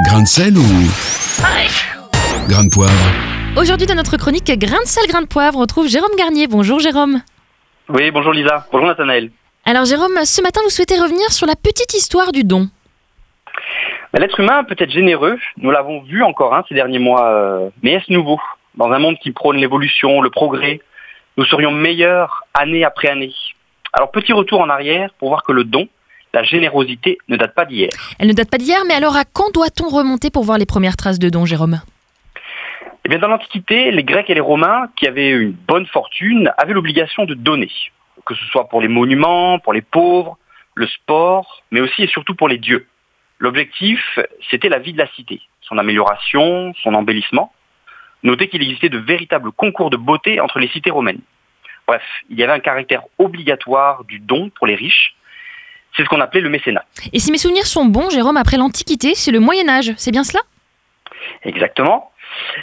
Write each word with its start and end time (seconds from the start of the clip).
Grain 0.00 0.22
de 0.22 0.26
sel 0.26 0.56
ou 0.56 0.62
grain 2.48 2.64
de 2.64 2.70
poivre 2.70 2.92
Aujourd'hui 3.58 3.86
dans 3.86 3.94
notre 3.94 4.16
chronique 4.16 4.50
Grain 4.58 4.80
de 4.80 4.86
sel, 4.86 5.06
grain 5.06 5.20
de 5.20 5.26
poivre, 5.26 5.58
on 5.58 5.60
retrouve 5.60 5.86
Jérôme 5.86 6.16
Garnier. 6.16 6.46
Bonjour 6.46 6.80
Jérôme. 6.80 7.20
Oui, 7.90 8.10
bonjour 8.10 8.32
Lisa. 8.32 8.66
Bonjour 8.72 8.86
Nathanaël. 8.88 9.30
Alors 9.66 9.84
Jérôme, 9.84 10.24
ce 10.24 10.40
matin 10.40 10.62
vous 10.64 10.70
souhaitez 10.70 10.98
revenir 10.98 11.30
sur 11.30 11.46
la 11.46 11.56
petite 11.56 11.92
histoire 11.92 12.32
du 12.32 12.42
don. 12.42 12.70
Bah, 14.14 14.18
L'être 14.18 14.40
humain 14.40 14.64
peut 14.64 14.76
être 14.78 14.90
généreux, 14.90 15.38
nous 15.58 15.70
l'avons 15.70 16.00
vu 16.00 16.22
encore 16.22 16.54
hein, 16.54 16.64
ces 16.70 16.74
derniers 16.74 16.98
mois, 16.98 17.26
euh, 17.26 17.68
mais 17.82 17.92
est-ce 17.92 18.10
nouveau? 18.10 18.40
Dans 18.76 18.90
un 18.90 18.98
monde 18.98 19.18
qui 19.18 19.30
prône 19.30 19.58
l'évolution, 19.58 20.22
le 20.22 20.30
progrès, 20.30 20.80
nous 21.36 21.44
serions 21.44 21.70
meilleurs 21.70 22.44
année 22.54 22.82
après 22.82 23.08
année. 23.08 23.34
Alors 23.92 24.10
petit 24.10 24.32
retour 24.32 24.62
en 24.62 24.70
arrière 24.70 25.10
pour 25.18 25.28
voir 25.28 25.42
que 25.42 25.52
le 25.52 25.64
don, 25.64 25.86
la 26.34 26.42
générosité 26.42 27.18
ne 27.28 27.36
date 27.36 27.54
pas 27.54 27.64
d'hier. 27.64 27.90
Elle 28.18 28.28
ne 28.28 28.32
date 28.32 28.50
pas 28.50 28.58
d'hier, 28.58 28.82
mais 28.86 28.94
alors 28.94 29.16
à 29.16 29.24
quand 29.24 29.52
doit-on 29.52 29.88
remonter 29.88 30.30
pour 30.30 30.44
voir 30.44 30.58
les 30.58 30.66
premières 30.66 30.96
traces 30.96 31.18
de 31.18 31.28
don, 31.28 31.44
Jérôme? 31.44 31.80
Eh 33.04 33.08
bien 33.08 33.18
dans 33.18 33.28
l'Antiquité, 33.28 33.90
les 33.90 34.04
Grecs 34.04 34.30
et 34.30 34.34
les 34.34 34.40
Romains, 34.40 34.88
qui 34.96 35.06
avaient 35.06 35.30
une 35.30 35.52
bonne 35.52 35.86
fortune, 35.86 36.52
avaient 36.56 36.72
l'obligation 36.72 37.24
de 37.24 37.34
donner, 37.34 37.70
que 38.24 38.34
ce 38.34 38.44
soit 38.46 38.68
pour 38.68 38.80
les 38.80 38.88
monuments, 38.88 39.58
pour 39.58 39.72
les 39.72 39.82
pauvres, 39.82 40.38
le 40.74 40.86
sport, 40.86 41.62
mais 41.70 41.80
aussi 41.80 42.02
et 42.02 42.06
surtout 42.06 42.34
pour 42.34 42.48
les 42.48 42.58
dieux. 42.58 42.86
L'objectif, 43.38 44.18
c'était 44.50 44.68
la 44.68 44.78
vie 44.78 44.92
de 44.92 44.98
la 44.98 45.08
cité, 45.08 45.42
son 45.62 45.78
amélioration, 45.78 46.72
son 46.82 46.94
embellissement. 46.94 47.52
Notez 48.22 48.48
qu'il 48.48 48.62
existait 48.62 48.88
de 48.88 48.98
véritables 48.98 49.50
concours 49.50 49.90
de 49.90 49.96
beauté 49.96 50.38
entre 50.38 50.60
les 50.60 50.68
cités 50.68 50.92
romaines. 50.92 51.20
Bref, 51.88 52.02
il 52.30 52.38
y 52.38 52.44
avait 52.44 52.52
un 52.52 52.60
caractère 52.60 53.02
obligatoire 53.18 54.04
du 54.04 54.20
don 54.20 54.50
pour 54.50 54.68
les 54.68 54.76
riches. 54.76 55.16
C'est 55.96 56.04
ce 56.04 56.08
qu'on 56.08 56.20
appelait 56.20 56.40
le 56.40 56.48
mécénat. 56.48 56.84
Et 57.12 57.18
si 57.18 57.30
mes 57.32 57.38
souvenirs 57.38 57.66
sont 57.66 57.84
bons, 57.84 58.10
Jérôme, 58.10 58.36
après 58.36 58.56
l'Antiquité, 58.56 59.14
c'est 59.14 59.30
le 59.30 59.40
Moyen 59.40 59.68
Âge, 59.68 59.92
c'est 59.96 60.10
bien 60.10 60.24
cela? 60.24 60.40
Exactement. 61.44 62.10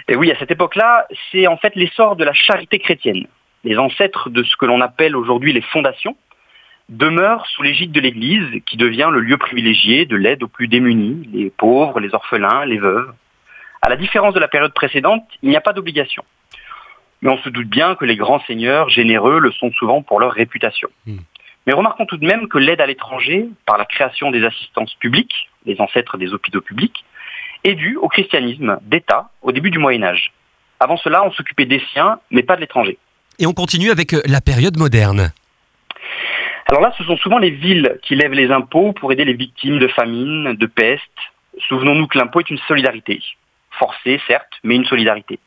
Et 0.08 0.16
oui, 0.16 0.32
à 0.32 0.40
cette 0.40 0.52
époque-là, 0.52 1.08
c'est 1.32 1.48
en 1.48 1.58
fait 1.58 1.76
l'essor 1.76 2.16
de 2.16 2.24
la 2.24 2.34
charité 2.34 2.80
chrétienne. 2.80 3.28
Les 3.64 3.78
ancêtres 3.78 4.30
de 4.30 4.44
ce 4.44 4.56
que 4.56 4.66
l'on 4.66 4.82
appelle 4.82 5.16
aujourd'hui 5.16 5.54
les 5.54 5.62
fondations 5.62 6.16
demeurent 6.88 7.46
sous 7.48 7.62
l'égide 7.62 7.92
de 7.92 8.00
l'Église, 8.00 8.62
qui 8.66 8.78
devient 8.78 9.10
le 9.12 9.20
lieu 9.20 9.38
privilégié 9.38 10.06
de 10.06 10.16
l'aide 10.16 10.42
aux 10.42 10.48
plus 10.48 10.68
démunis, 10.68 11.30
les 11.32 11.52
pauvres, 11.52 12.00
les 12.00 12.16
orphelins, 12.16 12.66
les 12.66 12.80
veuves. 12.80 13.14
À 13.82 13.90
la 13.90 13.96
différence 13.96 14.34
de 14.34 14.40
la 14.40 14.48
période 14.48 14.74
précédente, 14.74 15.24
il 15.44 15.50
n'y 15.50 15.56
a 15.56 15.62
pas 15.62 15.74
d'obligation. 15.74 16.24
Mais 17.22 17.30
on 17.30 17.38
se 17.38 17.50
doute 17.50 17.68
bien 17.68 17.96
que 17.96 18.06
les 18.06 18.16
grands 18.16 18.42
seigneurs 18.46 18.90
généreux 18.90 19.40
le 19.40 19.52
sont 19.52 19.72
souvent 19.74 20.02
pour 20.02 20.20
leur 20.20 20.32
réputation. 20.32 20.90
Hmm. 21.06 21.18
Mais 21.70 21.76
remarquons 21.76 22.08
tout 22.08 22.18
de 22.18 22.26
même 22.26 22.48
que 22.48 22.58
l'aide 22.58 22.82
à 22.82 22.88
l'étranger, 22.88 23.48
par 23.68 23.78
la 23.78 23.86
création 23.86 24.32
des 24.32 24.44
assistances 24.44 24.96
publiques, 24.96 25.52
les 25.68 25.80
ancêtres 25.80 26.18
des 26.18 26.34
hôpitaux 26.34 26.62
publics, 26.62 27.06
est 27.64 27.76
due 27.76 27.96
au 27.98 28.08
christianisme 28.08 28.80
d'État 28.82 29.30
au 29.44 29.52
début 29.52 29.70
du 29.70 29.78
Moyen 29.78 30.02
Âge. 30.02 30.34
Avant 30.80 30.98
cela, 30.98 31.24
on 31.24 31.32
s'occupait 31.32 31.68
des 31.68 31.80
siens, 31.94 32.18
mais 32.32 32.42
pas 32.42 32.56
de 32.56 32.62
l'étranger. 32.62 32.98
Et 33.38 33.46
on 33.46 33.54
continue 33.54 33.92
avec 33.92 34.16
euh, 34.16 34.22
la 34.26 34.42
période 34.42 34.80
moderne. 34.80 35.32
Alors 36.70 36.82
là, 36.82 36.92
ce 36.98 37.04
sont 37.04 37.18
souvent 37.18 37.38
les 37.38 37.52
villes 37.52 38.00
qui 38.02 38.16
lèvent 38.16 38.34
les 38.34 38.50
impôts 38.50 38.94
pour 38.94 39.12
aider 39.12 39.24
les 39.24 39.36
victimes 39.36 39.78
de 39.78 39.90
famine, 39.90 40.54
de 40.54 40.66
peste. 40.66 41.04
Souvenons-nous 41.68 42.08
que 42.08 42.18
l'impôt 42.18 42.40
est 42.40 42.50
une 42.50 42.58
solidarité. 42.68 43.22
Forcée, 43.78 44.20
certes, 44.26 44.54
mais 44.64 44.76
une 44.76 44.86
solidarité. 44.86 45.38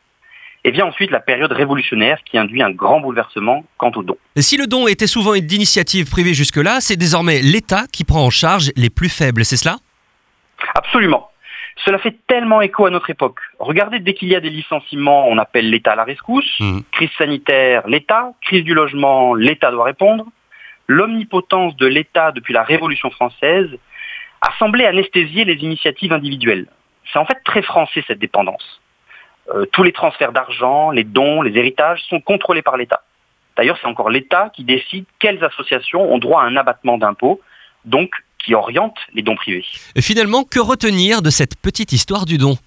Et 0.65 0.71
vient 0.71 0.85
ensuite 0.85 1.11
la 1.11 1.19
période 1.19 1.51
révolutionnaire 1.51 2.19
qui 2.23 2.37
induit 2.37 2.63
un 2.63 2.71
grand 2.71 3.01
bouleversement 3.01 3.65
quant 3.77 3.91
au 3.95 4.03
don. 4.03 4.17
Et 4.35 4.41
Si 4.41 4.55
le 4.57 4.65
don 4.65 4.87
était 4.87 5.07
souvent 5.07 5.33
d'initiative 5.33 6.09
privée 6.09 6.33
jusque-là, 6.33 6.79
c'est 6.79 6.95
désormais 6.95 7.41
l'État 7.41 7.83
qui 7.91 8.05
prend 8.05 8.23
en 8.23 8.29
charge 8.29 8.71
les 8.77 8.89
plus 8.89 9.09
faibles, 9.09 9.43
c'est 9.43 9.57
cela? 9.57 9.77
Absolument. 10.75 11.29
Cela 11.85 11.97
fait 11.97 12.15
tellement 12.27 12.61
écho 12.61 12.85
à 12.85 12.91
notre 12.91 13.09
époque. 13.09 13.39
Regardez, 13.59 13.99
dès 13.99 14.13
qu'il 14.13 14.29
y 14.29 14.35
a 14.35 14.39
des 14.39 14.49
licenciements, 14.49 15.27
on 15.27 15.37
appelle 15.37 15.69
l'État 15.69 15.93
à 15.93 15.95
la 15.95 16.03
rescousse. 16.03 16.59
Mhm. 16.59 16.83
Crise 16.91 17.09
sanitaire, 17.17 17.87
l'État. 17.87 18.31
Crise 18.41 18.63
du 18.63 18.73
logement, 18.73 19.33
l'État 19.33 19.71
doit 19.71 19.85
répondre. 19.85 20.25
L'omnipotence 20.87 21.75
de 21.77 21.87
l'État 21.87 22.31
depuis 22.31 22.53
la 22.53 22.63
Révolution 22.63 23.09
française 23.09 23.69
a 24.41 24.51
semblé 24.59 24.85
anesthésier 24.85 25.45
les 25.45 25.55
initiatives 25.55 26.13
individuelles. 26.13 26.67
C'est 27.11 27.19
en 27.19 27.25
fait 27.25 27.41
très 27.43 27.61
français 27.61 28.03
cette 28.07 28.19
dépendance. 28.19 28.81
Euh, 29.49 29.65
tous 29.71 29.83
les 29.83 29.91
transferts 29.91 30.31
d'argent, 30.31 30.91
les 30.91 31.03
dons, 31.03 31.41
les 31.41 31.57
héritages 31.57 32.01
sont 32.09 32.21
contrôlés 32.21 32.61
par 32.61 32.77
l'État. 32.77 33.03
D'ailleurs, 33.57 33.77
c'est 33.81 33.87
encore 33.87 34.09
l'État 34.09 34.49
qui 34.55 34.63
décide 34.63 35.05
quelles 35.19 35.43
associations 35.43 36.13
ont 36.13 36.17
droit 36.17 36.41
à 36.41 36.45
un 36.45 36.55
abattement 36.55 36.97
d'impôts, 36.97 37.41
donc 37.85 38.11
qui 38.39 38.55
oriente 38.55 38.97
les 39.13 39.21
dons 39.21 39.35
privés. 39.35 39.65
Et 39.95 40.01
finalement, 40.01 40.43
que 40.43 40.59
retenir 40.59 41.21
de 41.21 41.29
cette 41.29 41.59
petite 41.61 41.91
histoire 41.91 42.25
du 42.25 42.37
don? 42.37 42.57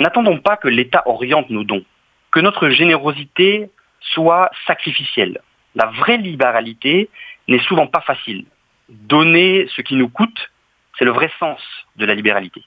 N'attendons 0.00 0.38
pas 0.38 0.56
que 0.56 0.68
l'État 0.68 1.02
oriente 1.06 1.50
nos 1.50 1.64
dons, 1.64 1.84
que 2.30 2.40
notre 2.40 2.68
générosité 2.68 3.70
soit 4.00 4.50
sacrificielle. 4.66 5.40
La 5.74 5.86
vraie 5.86 6.16
libéralité 6.16 7.08
n'est 7.48 7.62
souvent 7.62 7.86
pas 7.86 8.00
facile. 8.00 8.44
Donner 8.88 9.66
ce 9.74 9.82
qui 9.82 9.96
nous 9.96 10.08
coûte, 10.08 10.50
c'est 10.98 11.04
le 11.04 11.10
vrai 11.10 11.30
sens 11.38 11.60
de 11.96 12.06
la 12.06 12.14
libéralité. 12.14 12.62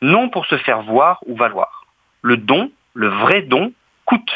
Non 0.00 0.28
pour 0.28 0.46
se 0.46 0.56
faire 0.58 0.82
voir 0.82 1.20
ou 1.26 1.36
valoir. 1.36 1.73
Le 2.24 2.38
don, 2.38 2.70
le 2.94 3.08
vrai 3.08 3.42
don, 3.42 3.72
coûte, 4.06 4.30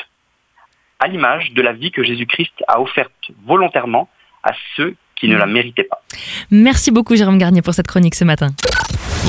à 1.01 1.09
l'image 1.09 1.53
de 1.53 1.63
la 1.63 1.73
vie 1.73 1.91
que 1.91 2.05
Jésus-Christ 2.05 2.53
a 2.69 2.83
offerte 2.83 3.31
volontairement 3.47 4.11
à 4.43 4.53
ceux 4.77 4.95
qui 5.17 5.27
ne 5.27 5.39
la 5.39 5.47
méritaient 5.47 5.85
pas. 5.85 6.03
Merci 6.51 6.91
beaucoup 6.91 7.17
Jérôme 7.17 7.39
Garnier 7.39 7.63
pour 7.63 7.73
cette 7.73 7.87
chronique 7.87 8.15
ce 8.15 8.25
matin. 8.25 8.49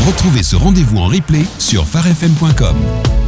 Retrouvez 0.05 0.43
ce 0.43 0.57
rendez-vous 0.57 0.97
en 0.97 1.07
replay 1.07 1.45
sur 1.57 1.85
farfm.com. 1.85 3.18